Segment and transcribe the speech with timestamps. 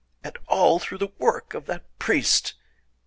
[0.23, 2.55] And all through the work of that priest!